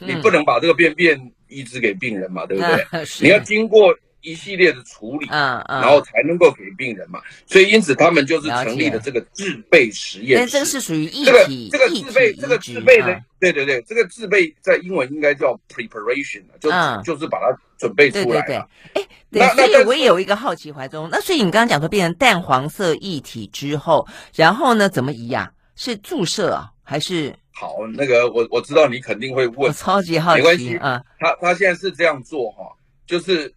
[0.00, 2.86] 嗯、你不能把这个便便移植给病人嘛，对不对？
[2.92, 3.94] 嗯、你要经过。
[4.22, 10.36] 一系列的处理，嗯嗯，然后才能够给病人嘛，所以因此他们就是成立了这个制备实验室。
[10.38, 16.70] 但这个是属于一体，这个这个制备，这个制备呢，对对对，这个制备在英文应该叫 preparation，就
[17.02, 18.24] 就是把它准备出来。
[18.24, 18.56] 对对对，
[18.94, 25.50] 哎，那所以我也有一个好奇，怀中，那所以你刚刚讲说变成淡黄色液体之后，然后呢怎么移啊？
[25.74, 27.34] 是注射啊，还是？
[27.50, 31.02] 好，那个我我知道你肯定会问，我超级好奇，没关系啊。
[31.18, 32.64] 他他现在是这样做哈，
[33.04, 33.52] 就是。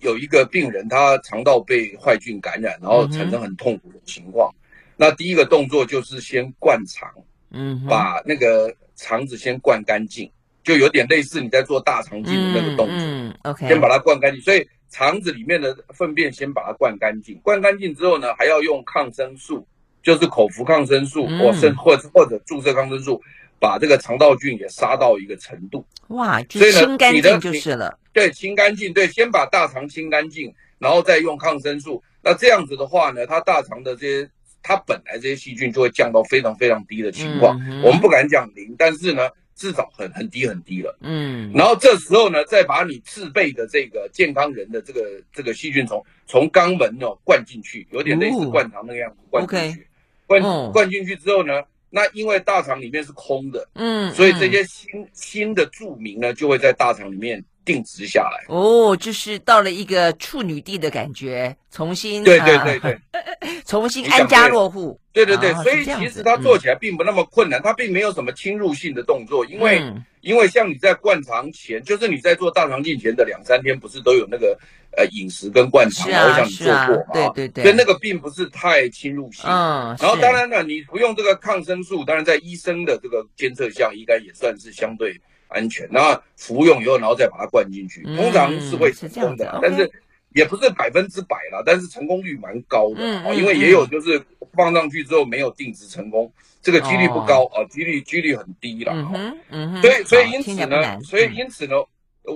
[0.00, 4.52] 有一个病人，他肠道被坏菌感染，然后产生很痛苦的情况。
[4.54, 4.58] 嗯、
[4.96, 7.08] 那第一个动作就是先灌肠，
[7.50, 10.30] 嗯，把那个肠子先灌干净，
[10.62, 12.96] 就有点类似你在做大肠镜的那个动作。
[12.98, 14.40] 嗯，嗯，OK，先把它灌干净。
[14.42, 19.66] 所以肠子里面的粪便先把它灌干净，灌干净之后呢，还要用抗生素，
[20.02, 23.20] 就是口服抗生素，嗯、或甚或或者注射抗生素。
[23.60, 26.40] 把这个肠道菌也杀到一个程度，哇！
[26.50, 27.98] 所以呢，清干净就是了。
[28.12, 32.02] 对，清干净，对，先把大肠清干净，然后再用抗生素。
[32.22, 34.30] 那这样子的话呢，它大肠的这些，
[34.62, 37.58] 它本来这些细菌就会降到非常非常低的情况。
[37.60, 40.96] 嗯、哼我们不敢讲零，但是呢，至少很很低很低了。
[41.00, 41.52] 嗯。
[41.52, 49.80] 然后这时候呢，再把你自备的这个健康人的这个这个细菌从从肛门哦灌进去，有点类似灌肠那个样子，哦、灌进去。
[49.80, 49.84] Okay
[50.28, 51.62] 灌灌进去之后呢？
[51.90, 58.44] 那因为大厂里面是空的，嗯，所以这些新新的住民呢，就会在大厂里面定植下来。
[58.48, 62.98] 哦，就是到了一个处女地的感觉，重新对对对对，
[63.64, 64.98] 重新安家落户。
[65.12, 69.82] 对对对，所以其实它做起来并不那么困难，它并没有什么侵入性的动作，因为
[70.22, 74.58] 因为像你在灌肠前，就是你在做大肠镜前的两三天，不是都有那个。
[74.96, 77.12] 呃，饮食跟灌肠，我想你做过嘛？
[77.12, 79.44] 对对对，所以那个并不是太侵入性。
[79.46, 85.88] 嗯，然后当然了，你不用这个抗生素，当然在医生的这个监测下，应该也算是相对安全。
[85.90, 89.90] 那服用以后，然后再把它灌进去，通常是会成功的，但是
[90.34, 93.00] 也不是百分之百啦，但是成功率蛮高的。
[93.00, 94.22] 嗯，因为也有就是
[94.54, 96.32] 放上去之后没有定植成功，
[96.62, 98.92] 这个几率不高啊，几率几率很低啦。
[99.14, 101.74] 嗯嗯，所以所以因此呢，所以因此呢。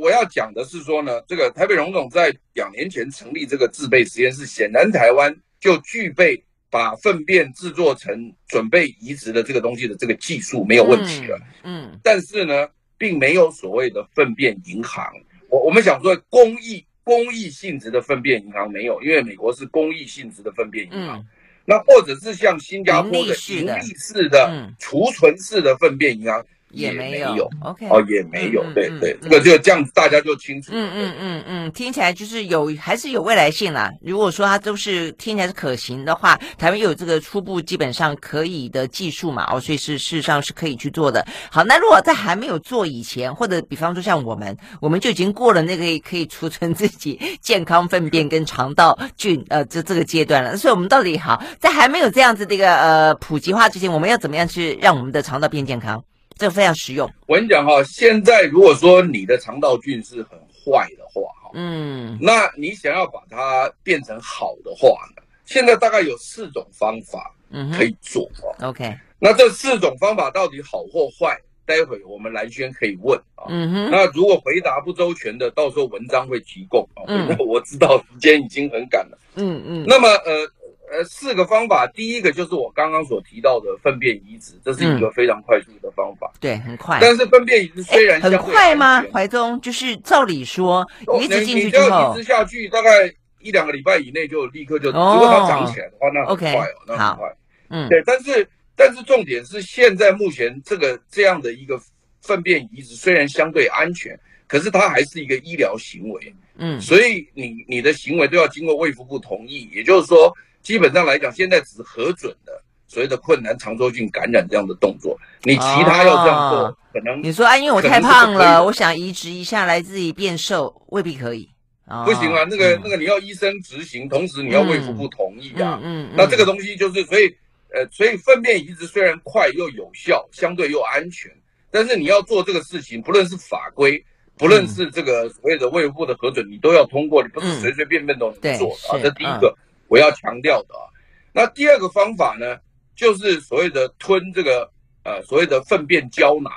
[0.00, 11.38] 我要讲的是说呢，这个台北荣总在两年前成立这个制备实验室，显然台湾就具备把粪便制作成准备移植的这个东西的这个技术没有问题了。
[11.62, 12.66] 嗯，嗯，但是呢，
[13.02, 15.12] 并没有所谓的粪便银行。
[15.48, 21.18] 我我们想说公益公益性质的粪便银行没有，因为美国是公益性质的粪便银行。
[21.18, 21.26] 嗯，
[21.64, 26.46] 那或者是像新加坡的盈利式的储存式的粪便银行。
[26.72, 30.70] 也没有，OK，哦，也没有，对对，这个就这样子，大家就清楚。
[30.74, 33.90] 嗯嗯嗯嗯，听起来就是有，还是有未来性啦。
[34.00, 41.24] 如果说它都是听起来是可行的话，台湾有这个初步基本上可以的技术嘛，哦，所以是事实上是可以去做的。
[41.50, 50.56] 好，那如果在还没有做以前，或者比方说像我们，我们就已经过了那个可以储存自己健康粪便跟肠道菌呃这这个阶段了。
[50.56, 56.02] 所以我们到底好，在还没有这样子的一个呃普及化之前，我们要怎么样去让我们的肠道变健康？
[56.36, 57.08] 这非常实用。
[57.26, 65.22] 我跟你讲哈，现在如果说你的肠道菌是很坏的话，哈，嗯，那你想要把它变成好的话呢？
[65.44, 68.30] 现在大概有四种方法，嗯，可以做。
[68.60, 71.38] OK，那这四种方法到底好或坏？
[71.64, 73.46] 待会我们蓝轩可以问啊。
[73.48, 77.06] 嗯哼，那如果回答不周全的，到时候文章会提供啊。
[77.06, 79.18] 嗯，我知道时间已经很赶了。
[79.36, 80.50] 嗯嗯，那么呃。
[80.92, 86.30] 呃，四个方法，第一个就是我刚刚所提到的粪便移植，这是一个非常快速的方法。
[86.38, 86.98] 对，很快。
[87.00, 89.02] 但是粪便移植虽然很快吗？
[89.10, 90.86] 怀忠，就是照理说，
[91.18, 93.10] 移植进去之后，移植下去大概
[93.40, 97.36] 一两个礼拜以内就立刻就，如果它长起来的话，那很快哦，那很快。
[97.70, 98.02] 嗯，对。
[98.04, 98.46] 但是
[98.76, 101.80] 但是重点是，现在目前这个这样的一个
[102.20, 104.14] 粪便移植虽然相对安全，
[104.46, 106.34] 可是它还是一个医疗行为。
[106.58, 110.30] 嗯，所以你你的行为都要经过卫福部同意，也就是说。
[110.62, 115.18] 基本上来讲，现在只核准的所谓的困难肠周菌感染这样的动作。
[115.42, 121.48] 你其他要这样做，哦、可能你说啊，因为我太胖了，我想移植一下来自己变瘦，未必可以。
[121.86, 125.80] 哦、不行啊，那个、嗯、那个你要医生执行，同时你要卫福部同意啊。
[125.82, 126.14] 嗯嗯，嗯，嗯。
[126.16, 127.26] 那这个东西就是，所以
[127.74, 131.30] 呃，所以粪便移植虽然快又有效，相对又安全，
[131.70, 134.02] 但是你要做这个事情，不论是法规，
[134.38, 139.00] 不论是这个所谓的卫福部的核准，你都要通过，你不是随随便便都能做的啊。
[139.02, 139.54] 这第一个
[139.92, 140.88] 我要强调的啊。
[141.34, 142.56] 那第二个方法呢，
[142.96, 144.70] 就是所谓的吞这个
[145.04, 146.50] 呃所谓的粪便胶囊。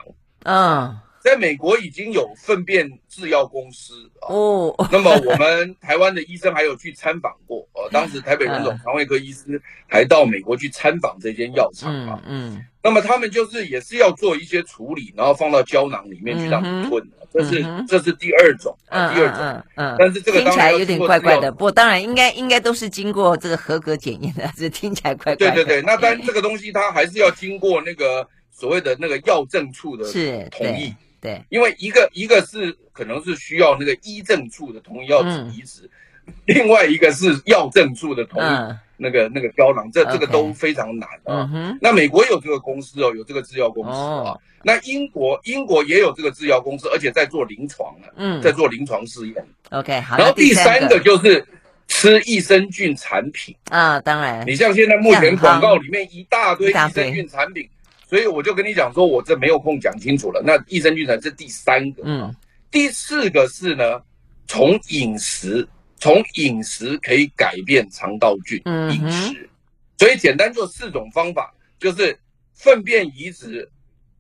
[0.44, 0.98] 嗯。
[1.26, 17.04] 在美国已经有粪便制药公司哦，那么我们台湾的医生还有去参访过，呃， 当时台北荣总肠胃科医师还到美国去参访这间药厂啊，嗯，那么他们就是也是要做一些处理，然后放到胶囊里面去让你吞，
[17.34, 25.56] 这是这是第二种，第二种，嗯，但是这个听起来有点怪怪的，不过当然应该应该都是经过这个合格检验的，这听起来怪怪的。
[25.56, 30.04] 对对对，那但 这个东西它还是要经过那个所谓的那个药政处的
[30.52, 30.94] 同意。
[31.26, 35.90] 对，因为一个一个是可能是需要那个医政处的同意要移植，
[36.28, 41.76] 嗯， 另外一个是药政处的同意，嗯，那个那个胶囊，这这个都非常难啊，嗯。
[41.82, 44.42] 那美国有这个公司哦，有这个制药公司啊，哦。
[44.62, 49.46] 那英国英国也有这个制药公司，而且在做临床了，嗯，在做临床试验。
[49.72, 50.18] OK，好。
[50.18, 51.44] 然后第三个就是
[51.88, 57.68] 吃益生菌产品啊，当然，你像现在目前广告里面一大堆益生菌产品。
[58.16, 60.42] 所以我就跟你讲说，我这没有空讲清楚了。
[60.42, 62.34] 那益生菌呢是第三个，嗯，
[62.72, 64.02] 第四个是呢，
[64.48, 69.50] 从饮食，从饮食可以改变肠道菌，嗯，饮食。
[69.98, 72.18] 所以简单做四种方法，就是
[72.54, 73.70] 粪便移植，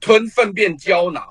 [0.01, 1.25] 吞粪便胶囊，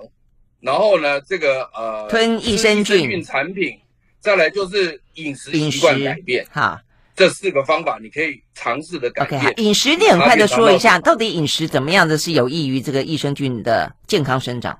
[0.60, 3.78] 然后呢，这个呃，吞益生菌产品，
[4.20, 6.80] 再来就是饮食习惯改变，好。
[7.14, 9.40] 这四个方法你可以尝试的改变。
[9.40, 14.78] Okay, 饮食你很快的说一下，到底饮食怎么样的是有益于这个益生菌的健康生长？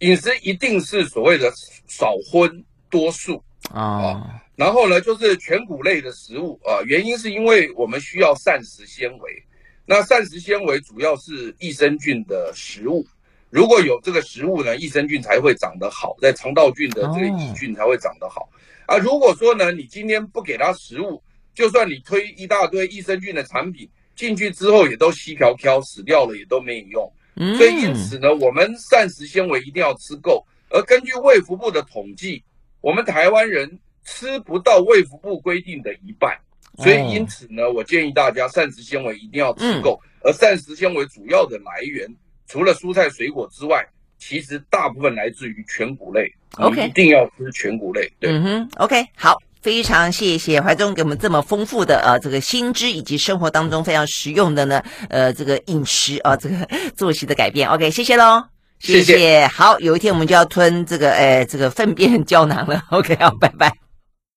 [0.00, 1.52] 饮食一定是所谓的
[1.86, 4.22] 少荤多素哦，
[4.56, 9.42] 然后呢，就是全谷类的食物啊，原因是因为我们需要膳食纤维，
[9.86, 13.06] 那膳食纤维主要是益生菌的食物，
[13.50, 18.48] 如果有这个食物呢，益生菌才会长得好，在肠道菌的这个益菌才会长得好
[18.86, 18.98] 啊。
[18.98, 21.22] 如果说呢，你今天不给它食物，
[21.54, 27.12] 就算你推一大堆益生菌的产品进去之后，也都稀飘飘死掉了，也都没有用。
[27.36, 27.56] 嗯。
[27.56, 30.44] 所以因此呢，我们膳食纤维一定要吃够。
[30.70, 32.42] 而根据卫福部的统计，
[32.80, 36.36] 我们台湾人吃不到卫福部规定的一半。
[36.78, 40.00] 所以因此呢，我建议大家膳食纤维一定要吃够。
[40.22, 42.12] 而膳食纤维主要的来源，
[42.48, 43.86] 除了蔬菜水果之外，
[44.18, 46.32] 其实大部分来自于全谷类。
[46.56, 48.10] OK，一定要吃全谷类。
[48.18, 48.32] 对。
[48.32, 48.68] 嗯哼。
[48.78, 49.38] OK，好。
[49.64, 57.66] 非常谢谢怀中给我们这么丰富的呃这个新知，以及生活当中非常实用的呢呃这个饮食啊、呃、这个 作息的改变。
[57.70, 58.44] OK，谢谢喽，
[58.78, 59.46] 谢谢。
[59.46, 62.82] 好，有一天我们就要吞这个呃这个粪便胶囊了。
[62.92, 63.83] OK，好，拜拜。